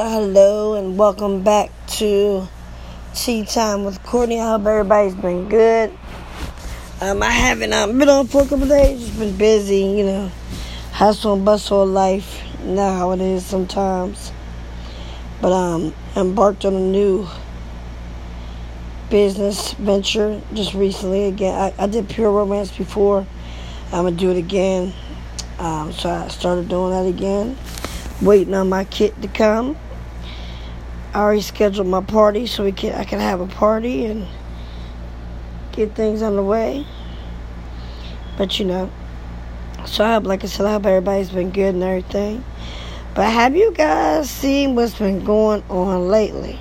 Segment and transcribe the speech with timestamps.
[0.00, 2.48] Hello and welcome back to
[3.14, 4.40] Tea Time with Courtney.
[4.40, 5.96] I hope everybody's been good.
[7.00, 8.98] Um, I haven't um, been on for a couple days.
[8.98, 10.32] Just been busy, you know,
[10.90, 12.42] hustle and bustle life.
[12.64, 14.32] Know how it is sometimes.
[15.40, 17.28] But um, embarked on a new
[19.10, 21.26] business venture just recently.
[21.26, 23.24] Again, I, I did pure romance before.
[23.92, 24.92] I'm gonna do it again.
[25.60, 27.56] Um, so I started doing that again.
[28.20, 29.76] Waiting on my kit to come.
[31.14, 34.26] I already scheduled my party so we can I can have a party and
[35.70, 36.84] get things underway.
[38.36, 38.90] But you know,
[39.86, 42.44] so I hope, like I said, I hope everybody's been good and everything.
[43.14, 46.58] But have you guys seen what's been going on lately?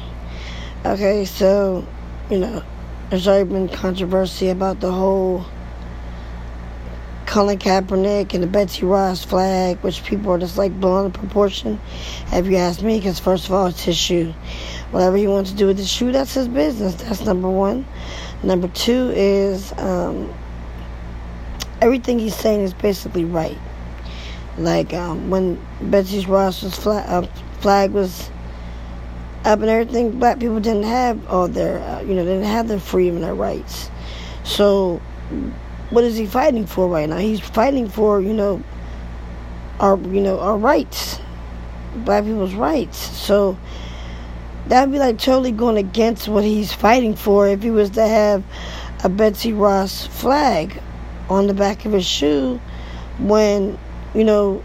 [0.86, 1.88] Okay, so
[2.30, 2.62] you know,
[3.10, 5.46] there's already been controversy about the whole
[7.34, 11.82] Colin Kaepernick and the Betsy Ross flag, which people are just like blowing the proportion.
[12.32, 13.00] if you ask me?
[13.00, 14.36] Because first of all, it's his shoe.
[14.92, 16.94] Whatever he wants to do with the shoe, that's his business.
[16.94, 17.88] That's number one.
[18.44, 20.32] Number two is um,
[21.82, 23.58] everything he's saying is basically right.
[24.60, 27.28] Like um, when Betsy Ross's flag, uh,
[27.62, 28.30] flag was
[29.44, 32.68] up and everything, black people didn't have all their, uh, you know, they didn't have
[32.68, 33.90] their freedom and their rights.
[34.44, 35.02] So
[35.94, 37.18] what is he fighting for right now?
[37.18, 38.64] He's fighting for, you know,
[39.80, 41.20] our you know, our rights.
[41.96, 42.98] Black people's rights.
[42.98, 43.58] So
[44.68, 48.44] that'd be like totally going against what he's fighting for if he was to have
[49.04, 50.82] a Betsy Ross flag
[51.30, 52.60] on the back of his shoe
[53.20, 53.78] when,
[54.16, 54.64] you know,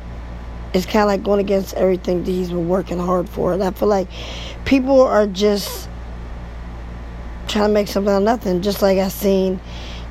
[0.72, 3.52] it's kind of like going against everything that he's been working hard for.
[3.52, 4.08] And I feel like
[4.64, 5.88] people are just
[7.48, 8.62] trying to make something out of nothing.
[8.62, 9.60] Just like I've seen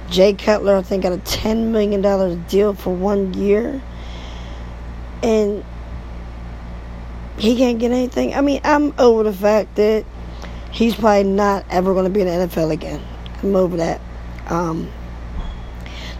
[0.09, 3.81] Jay Cutler, I think, got a $10 million deal for one year.
[5.21, 5.65] And
[7.37, 8.33] he can't get anything.
[8.33, 10.05] I mean, I'm over the fact that
[10.71, 13.01] he's probably not ever going to be in the NFL again.
[13.43, 14.01] I'm over that.
[14.47, 14.91] Um,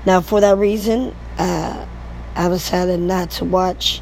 [0.06, 1.86] now, for that reason, uh,
[2.36, 4.02] I decided not to watch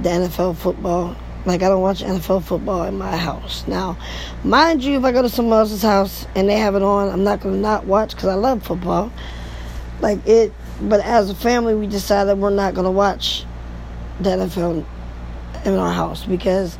[0.00, 3.66] the NFL football like I don't watch NFL football in my house.
[3.66, 3.98] Now,
[4.44, 7.24] mind you, if I go to someone else's house and they have it on, I'm
[7.24, 9.12] not gonna not watch because I love football.
[10.00, 13.44] Like it, but as a family, we decided we're not gonna watch
[14.20, 14.84] the NFL
[15.64, 16.78] in our house because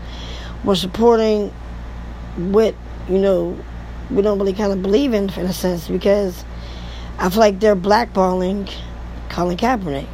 [0.65, 1.49] we're supporting
[2.37, 2.75] what
[3.09, 3.59] you know
[4.11, 6.45] we don't really kind of believe in, in a sense, because
[7.19, 8.73] I feel like they're blackballing
[9.29, 10.07] Colin Kaepernick.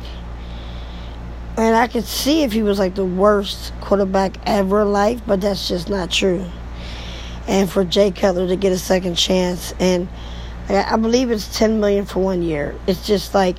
[1.58, 5.40] And I could see if he was like the worst quarterback ever in life, but
[5.40, 6.46] that's just not true.
[7.48, 10.08] And for Jay Cutler to get a second chance, and
[10.68, 12.76] I believe it's ten million for one year.
[12.86, 13.56] It's just like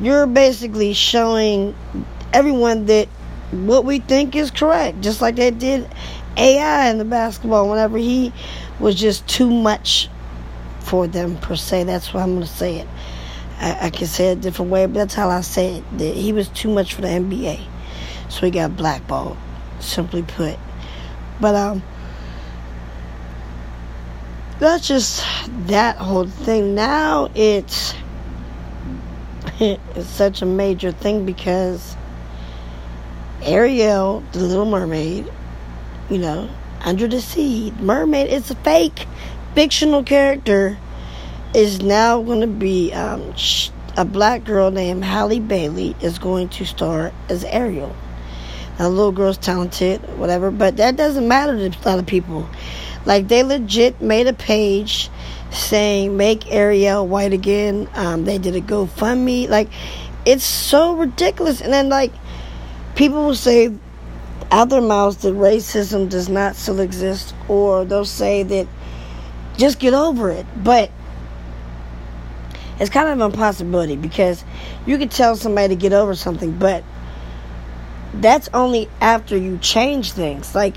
[0.00, 1.76] you're basically showing
[2.32, 3.06] everyone that
[3.52, 5.88] what we think is correct, just like they did
[6.36, 7.70] AI in the basketball.
[7.70, 8.32] Whenever he
[8.80, 10.08] was just too much
[10.80, 12.88] for them per se, that's why I'm gonna say it.
[13.58, 15.98] I, I can say it a different way, but that's how I say it.
[15.98, 17.60] That he was too much for the NBA,
[18.28, 19.36] so he got blackballed.
[19.80, 20.58] Simply put,
[21.40, 21.82] but um,
[24.58, 25.24] that's just
[25.66, 26.74] that whole thing.
[26.74, 27.94] Now it's
[29.60, 31.96] it's such a major thing because
[33.42, 35.30] Ariel, the Little Mermaid,
[36.10, 36.48] you know,
[36.80, 38.28] under the sea, mermaid.
[38.28, 39.06] is a fake,
[39.54, 40.78] fictional character
[41.54, 43.34] is now going to be um,
[43.96, 47.94] a black girl named Halle Bailey is going to star as Ariel.
[48.78, 52.48] Now, little girl's talented, whatever, but that doesn't matter to a lot of people.
[53.04, 55.10] Like, they legit made a page
[55.50, 57.88] saying, make Ariel white again.
[57.94, 59.48] Um, they did a GoFundMe.
[59.48, 59.68] Like,
[60.24, 61.60] it's so ridiculous.
[61.60, 62.12] And then, like,
[62.94, 63.74] people will say
[64.50, 68.68] out their mouths that racism does not still exist, or they'll say that
[69.56, 70.46] just get over it.
[70.56, 70.90] But
[72.80, 74.44] it's kind of an impossibility because
[74.86, 76.84] you can tell somebody to get over something, but
[78.14, 80.54] that's only after you change things.
[80.54, 80.76] Like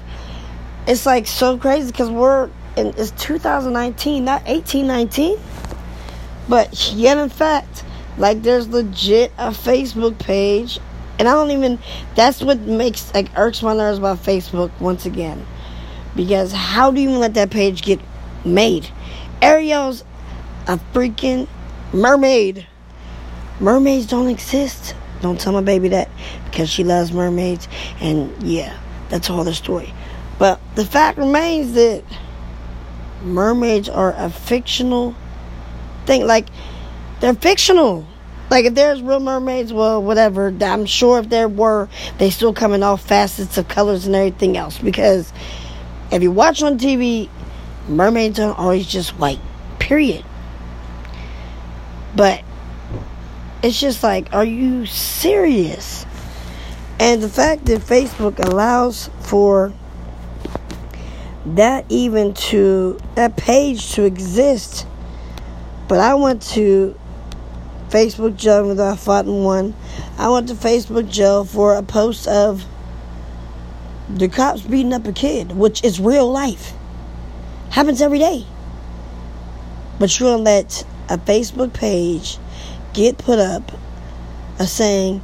[0.88, 5.40] it's like so crazy because we're in it's 2019, not 1819.
[6.50, 7.84] But yet, in fact,
[8.18, 10.80] like there's legit a Facebook page,
[11.20, 11.80] and I don't even.
[12.16, 15.46] That's what makes like irks my nerves about Facebook once again,
[16.16, 18.00] because how do you even let that page get
[18.44, 18.90] made?
[19.42, 20.04] Ariel's
[20.68, 21.48] a freaking
[21.94, 22.68] mermaid.
[23.60, 24.96] Mermaids don't exist.
[25.22, 26.10] Don't tell my baby that
[26.46, 27.68] because she loves mermaids.
[28.00, 28.78] And yeah,
[29.10, 29.94] that's all the story.
[30.40, 32.04] But the fact remains that
[33.24, 35.16] mermaids are a fictional
[36.06, 36.26] thing.
[36.26, 36.48] Like,
[37.20, 38.08] they're fictional.
[38.50, 40.54] Like if there's real mermaids, well, whatever.
[40.62, 44.58] I'm sure if there were, they still come in all facets of colors and everything
[44.58, 44.78] else.
[44.78, 45.32] Because
[46.12, 47.30] if you watch on TV,
[47.88, 49.40] mermaids aren't always just white.
[49.80, 50.26] Period.
[52.16, 52.44] But
[53.64, 56.06] it's just like, are you serious?
[57.00, 59.74] And the fact that Facebook allows for
[61.46, 64.86] that even to that page to exist.
[65.88, 66.98] But I went to
[67.90, 69.76] Facebook jail without fighting one.
[70.18, 72.66] I went to Facebook jail for a post of
[74.08, 76.74] the cops beating up a kid, which is real life.
[77.72, 78.46] Happens every day.
[80.00, 82.38] But you're gonna let a Facebook page
[82.94, 83.72] get put up
[84.60, 85.22] a saying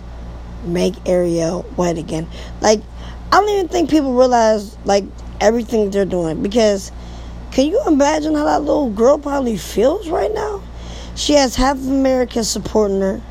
[0.65, 2.27] make Ariel white again.
[2.62, 2.81] Like
[3.31, 5.03] I don't even think people realize like
[5.39, 6.91] everything they're doing because
[7.51, 10.62] can you imagine how that little girl probably feels right now?
[11.15, 13.21] She has half of America supporting her.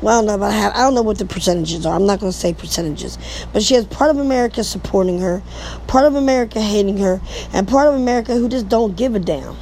[0.00, 0.74] Well, I don't know about half.
[0.74, 1.94] I don't know what the percentages are.
[1.94, 3.18] I'm not going to say percentages.
[3.52, 5.40] But she has part of America supporting her,
[5.86, 7.20] part of America hating her,
[7.52, 9.56] and part of America who just don't give a damn.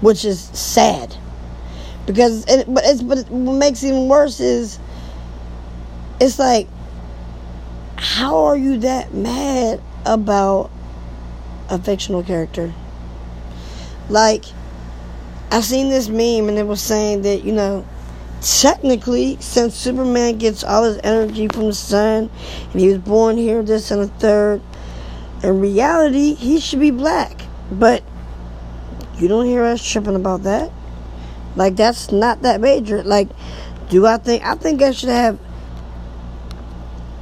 [0.00, 1.16] Which is sad.
[2.06, 4.78] Because, it, but, it's, but what makes it even worse is
[6.20, 6.68] it's like
[7.96, 10.70] how are you that mad about
[11.68, 12.72] a fictional character?
[14.08, 14.44] Like,
[15.50, 17.86] I've seen this meme and it was saying that, you know,
[18.40, 22.30] technically, since Superman gets all his energy from the sun
[22.72, 24.60] and he was born here, this and a third,
[25.42, 27.42] in reality, he should be black.
[27.70, 28.02] But
[29.18, 30.70] you don't hear us tripping about that.
[31.54, 33.02] Like, that's not that major.
[33.02, 33.28] Like,
[33.88, 35.38] do I think, I think I should have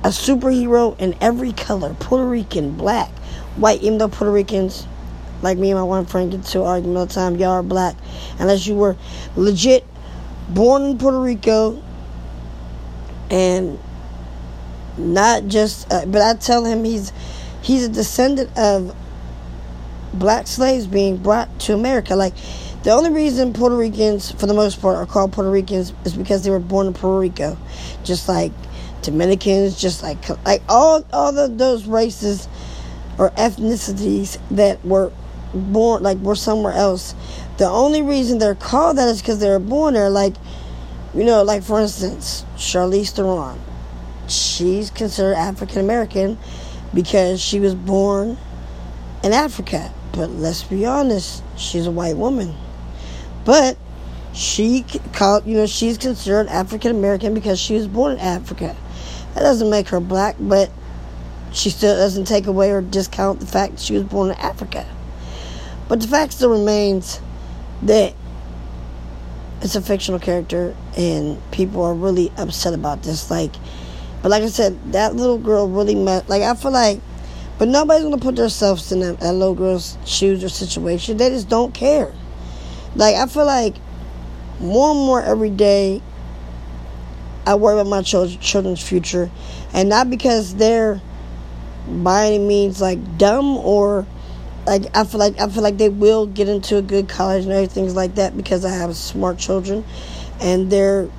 [0.02, 3.10] a superhero in every color Puerto Rican, black,
[3.56, 4.86] white, even though Puerto Ricans,
[5.40, 7.96] like me and my one friend, get to argument all the time, y'all are black.
[8.38, 8.96] Unless you were
[9.36, 9.86] legit
[10.48, 11.82] born in Puerto Rico
[13.30, 13.78] and
[14.98, 17.12] not just, uh, but I tell him he's
[17.62, 18.94] he's a descendant of
[20.18, 22.16] black slaves being brought to America.
[22.16, 22.34] Like,
[22.84, 26.44] the only reason Puerto Ricans, for the most part, are called Puerto Ricans is because
[26.44, 27.56] they were born in Puerto Rico.
[28.04, 28.52] Just like
[29.00, 32.46] Dominicans, just like like all all the, those races
[33.18, 35.12] or ethnicities that were
[35.54, 37.14] born like were somewhere else.
[37.56, 40.10] The only reason they're called that is because they were born there.
[40.10, 40.34] Like,
[41.14, 43.58] you know, like for instance, Charlize Theron.
[44.28, 46.38] She's considered African American
[46.92, 48.36] because she was born
[49.22, 49.92] in Africa.
[50.14, 52.54] But let's be honest, she's a white woman.
[53.44, 53.76] But
[54.32, 58.76] she called, you know, she's considered African American because she was born in Africa.
[59.34, 60.70] That doesn't make her black, but
[61.52, 64.86] she still doesn't take away or discount the fact that she was born in Africa.
[65.88, 67.20] But the fact still remains
[67.82, 68.14] that
[69.60, 73.30] it's a fictional character and people are really upset about this.
[73.30, 73.52] Like,
[74.22, 76.28] but like I said, that little girl really met.
[76.28, 77.00] Like, I feel like,
[77.58, 81.16] but nobody's gonna put themselves in that, that little girl's shoes or situation.
[81.16, 82.12] They just don't care.
[82.96, 83.76] Like, I feel like
[84.60, 86.02] more and more every day
[87.46, 89.30] I worry about my children, children's future,
[89.72, 91.00] and not because they're
[91.86, 94.06] by any means like dumb or
[94.66, 97.52] like I feel like I feel like they will get into a good college and
[97.52, 99.84] everything like that because I have smart children,
[100.40, 101.10] and they're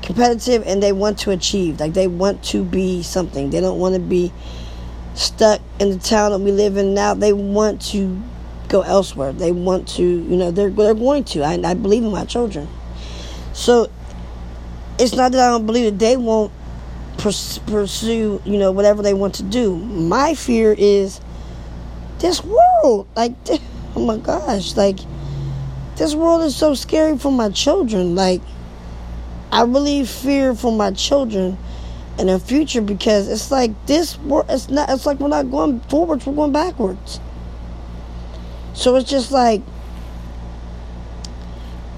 [0.00, 1.78] competitive and they want to achieve.
[1.80, 3.50] Like they want to be something.
[3.50, 4.32] They don't want to be
[5.18, 7.14] stuck in the town that we live in now.
[7.14, 8.20] They want to
[8.68, 9.32] go elsewhere.
[9.32, 11.42] They want to, you know, they're they're going to.
[11.42, 12.68] I, I believe in my children.
[13.52, 13.90] So
[14.98, 16.52] it's not that I don't believe that they won't
[17.18, 19.76] pursue, you know, whatever they want to do.
[19.76, 21.20] My fear is
[22.20, 23.08] this world.
[23.16, 23.32] Like,
[23.96, 24.98] oh my gosh, like,
[25.96, 28.14] this world is so scary for my children.
[28.14, 28.40] Like,
[29.50, 31.58] I really fear for my children
[32.18, 36.26] in the future because it's like this it's not, it's like we're not going forwards,
[36.26, 37.20] we're going backwards.
[38.74, 39.62] So it's just like,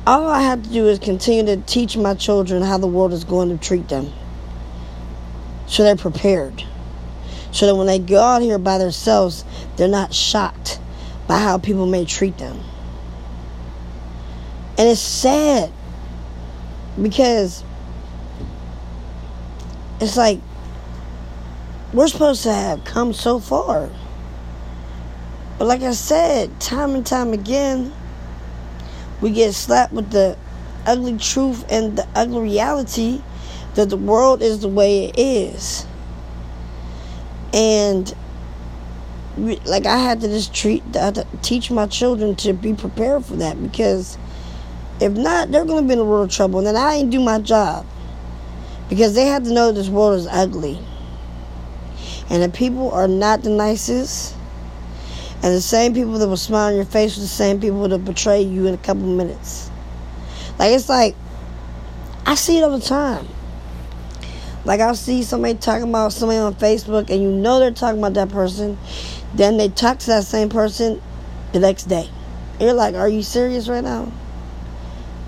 [0.06, 3.24] all I have to do is continue to teach my children how the world is
[3.24, 4.12] going to treat them.
[5.66, 6.64] So they're prepared.
[7.52, 9.44] So that when they go out here by themselves,
[9.76, 10.80] they're not shocked
[11.26, 12.60] by how people may treat them.
[14.78, 15.70] And it's sad
[17.00, 17.62] because
[20.00, 20.40] it's like
[21.92, 23.90] we're supposed to have come so far.
[25.58, 27.92] But like I said, time and time again,
[29.20, 30.38] we get slapped with the
[30.86, 33.22] ugly truth and the ugly reality
[33.74, 35.86] that the world is the way it is.
[37.52, 38.14] And
[39.64, 43.62] like I had to just treat, to teach my children to be prepared for that
[43.62, 44.16] because
[45.00, 46.58] If not, they're going to be in a world of trouble.
[46.58, 47.86] And then I ain't do my job.
[48.90, 50.78] Because they have to know this world is ugly.
[52.28, 54.36] And the people are not the nicest.
[55.42, 58.04] And the same people that will smile on your face are the same people that
[58.04, 59.70] betray you in a couple minutes.
[60.58, 61.16] Like, it's like,
[62.26, 63.26] I see it all the time.
[64.64, 68.14] Like, I'll see somebody talking about somebody on Facebook, and you know they're talking about
[68.14, 68.76] that person.
[69.34, 71.00] Then they talk to that same person
[71.52, 72.10] the next day.
[72.54, 74.12] And you're like, are you serious right now?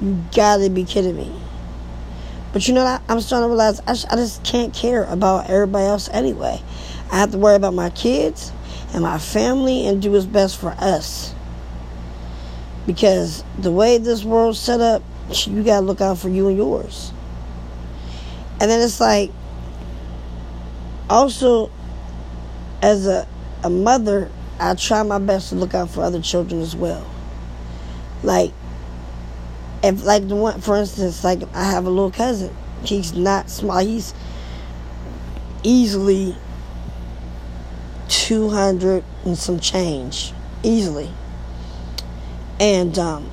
[0.02, 1.41] You gotta be kidding me.
[2.52, 3.02] But you know what?
[3.08, 6.60] I'm starting to realize I, I just can't care about everybody else anyway.
[7.10, 8.52] I have to worry about my kids
[8.92, 11.34] and my family and do what's best for us.
[12.86, 15.02] Because the way this world's set up,
[15.44, 17.12] you gotta look out for you and yours.
[18.60, 19.30] And then it's like,
[21.08, 21.70] also,
[22.82, 23.26] as a,
[23.64, 27.06] a mother, I try my best to look out for other children as well.
[28.22, 28.52] Like,
[29.82, 32.54] if like the one, for instance, like I have a little cousin.
[32.84, 33.78] He's not small.
[33.78, 34.14] He's
[35.62, 36.36] easily
[38.08, 41.10] two hundred and some change, easily.
[42.60, 43.30] And um,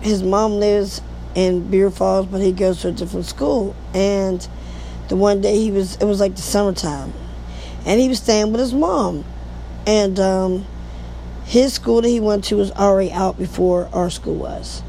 [0.00, 1.00] his mom lives
[1.34, 3.74] in Beaver Falls, but he goes to a different school.
[3.94, 4.46] And
[5.08, 7.12] the one day he was, it was like the summertime,
[7.86, 9.24] and he was staying with his mom.
[9.86, 10.66] And um,
[11.44, 14.82] his school that he went to was already out before our school was.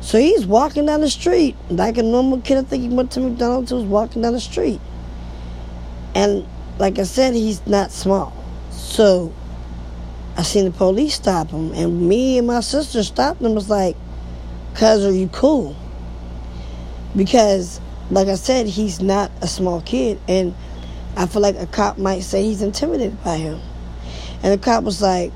[0.00, 2.58] So he's walking down the street like a normal kid.
[2.58, 3.70] I think he went to McDonald's.
[3.70, 4.80] He was walking down the street,
[6.14, 6.46] and
[6.78, 8.32] like I said, he's not small.
[8.70, 9.32] So
[10.36, 13.54] I seen the police stop him, and me and my sister stopped him.
[13.54, 13.96] Was like,
[14.74, 15.76] "Cuz, are you cool?"
[17.14, 17.80] Because,
[18.10, 20.54] like I said, he's not a small kid, and
[21.16, 23.60] I feel like a cop might say he's intimidated by him.
[24.42, 25.32] And the cop was like,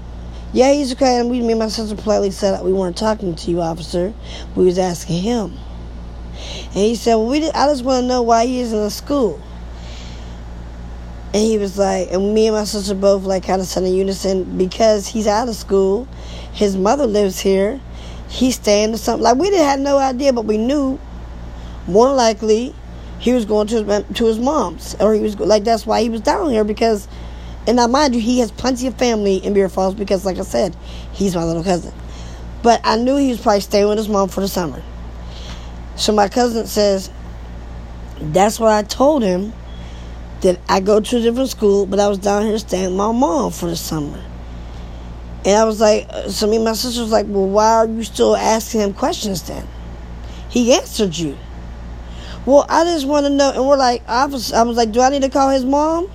[0.55, 1.19] yeah, he's okay.
[1.19, 4.15] And we, me and my sister politely said we weren't talking to you, officer.
[4.55, 5.59] We was asking him.
[6.67, 8.91] And he said, well, we did, I just want to know why he isn't in
[8.91, 9.43] school.
[11.33, 13.95] And he was like, and me and my sister both like kind of said in
[13.95, 16.07] unison, because he's out of school,
[16.53, 17.81] his mother lives here,
[18.29, 19.25] he's staying or something.
[19.25, 21.01] Like we didn't have no idea, but we knew
[21.89, 22.73] more likely
[23.19, 26.09] he was going to his, to his mom's, or he was like that's why he
[26.09, 27.09] was down here because
[27.67, 30.43] and now, mind you, he has plenty of family in Beaver Falls because, like I
[30.43, 30.77] said,
[31.13, 31.95] he's my little cousin.
[32.63, 34.83] But I knew he was probably staying with his mom for the summer.
[35.97, 37.11] So my cousin says,
[38.21, 39.53] that's what I told him
[40.43, 43.13] that I go to a different school, but I was down here staying with my
[43.13, 44.23] mom for the summer.
[45.47, 48.03] And I was like, so me and my sister was like, well, why are you
[48.03, 49.67] still asking him questions then?
[50.49, 51.37] He answered you.
[52.47, 53.53] Well, I just want to know.
[53.53, 56.11] And we're like, I was, I was like, do I need to call his mom?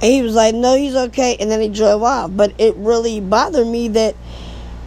[0.00, 1.36] And he was like, no, he's okay.
[1.40, 2.30] And then he drove off.
[2.32, 4.14] But it really bothered me that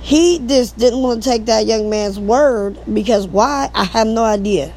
[0.01, 3.69] he just didn't want to take that young man's word because why?
[3.73, 4.73] I have no idea.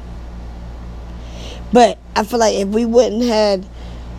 [1.71, 3.65] But I feel like if we wouldn't had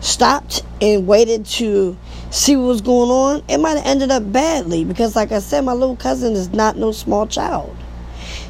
[0.01, 1.97] stopped and waited to
[2.29, 5.61] see what was going on, it might have ended up badly because like I said,
[5.61, 7.75] my little cousin is not no small child.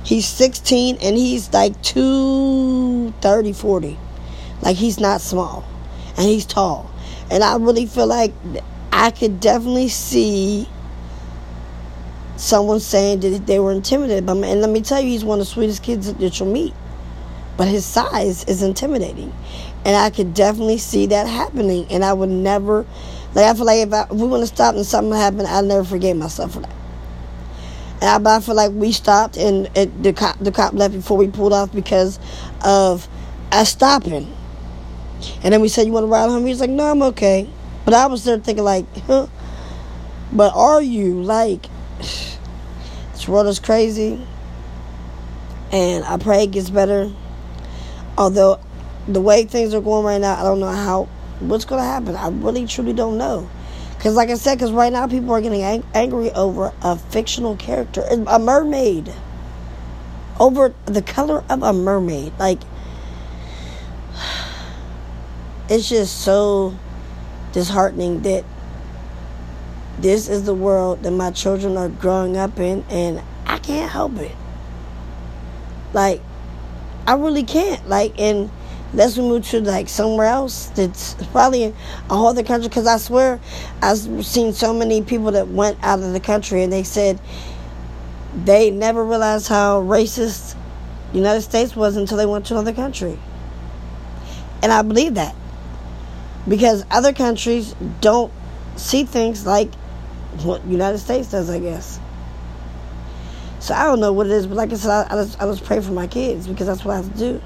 [0.04, 3.98] He's 16 and he's like 230, 40.
[4.62, 5.66] Like he's not small.
[6.18, 6.90] And he's tall.
[7.30, 8.34] And I really feel like
[8.92, 10.68] I could definitely see
[12.38, 14.52] someone saying that they were intimidated by me.
[14.52, 16.74] And let me tell you, he's one of the sweetest kids that you'll meet.
[17.58, 19.34] But his size is intimidating.
[19.84, 21.88] And I could definitely see that happening.
[21.90, 22.86] And I would never,
[23.34, 25.64] like, I feel like if, I, if we want to stop and something happened, I'll
[25.64, 26.76] never forgive myself for that.
[28.00, 30.94] And I, but I feel like we stopped and it, the cop the cop left
[30.94, 32.20] before we pulled off because
[32.64, 33.08] of
[33.52, 34.32] us stopping.
[35.44, 36.44] And then we said, You want to ride home?
[36.44, 37.50] He was like, No, I'm okay.
[37.86, 39.28] But I was there thinking, like, huh?
[40.32, 41.22] But are you?
[41.22, 41.68] Like,
[42.00, 44.26] this world is crazy.
[45.72, 47.12] And I pray it gets better.
[48.18, 48.60] Although,
[49.08, 51.04] the way things are going right now, I don't know how,
[51.40, 52.16] what's going to happen.
[52.16, 53.50] I really, truly don't know.
[53.96, 57.56] Because, like I said, because right now people are getting ang- angry over a fictional
[57.56, 59.14] character, a mermaid.
[60.40, 62.34] Over the color of a mermaid.
[62.38, 62.60] Like,
[65.70, 66.78] it's just so
[67.52, 68.46] disheartening that
[70.00, 74.18] this is the world that my children are growing up in and I can't help
[74.18, 74.36] it.
[75.94, 76.22] Like
[77.06, 77.88] I really can't.
[77.90, 78.50] Like and
[78.94, 81.74] let's move to like somewhere else that's probably a
[82.10, 83.40] whole other country because I swear
[83.82, 87.20] I've seen so many people that went out of the country and they said
[88.46, 90.56] they never realized how racist
[91.12, 93.18] the United States was until they went to another country.
[94.62, 95.36] And I believe that
[96.48, 98.32] because other countries don't
[98.76, 99.74] see things like
[100.44, 102.00] what United States does, I guess.
[103.60, 105.46] So I don't know what it is, but like I said, I, I just I
[105.46, 107.42] just pray for my kids because that's what I have to do.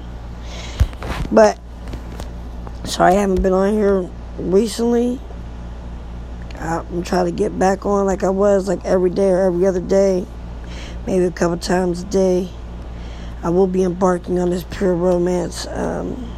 [1.30, 1.58] But
[2.84, 5.20] sorry, I haven't been on here recently.
[6.58, 9.80] I'm trying to get back on like I was, like every day or every other
[9.80, 10.26] day,
[11.06, 12.48] maybe a couple times a day.
[13.42, 16.32] I will be embarking on this pure romance um,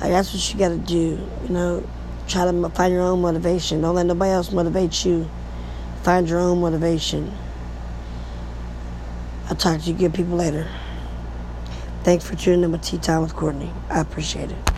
[0.02, 1.20] Like that's what you got to do.
[1.44, 1.88] You know,
[2.28, 3.82] try to find your own motivation.
[3.82, 5.30] Don't let nobody else motivate you.
[6.02, 7.32] Find your own motivation.
[9.50, 10.68] I'll talk to you good people later.
[12.04, 13.72] Thanks for tuning in with Tea Time with Courtney.
[13.90, 14.73] I appreciate it.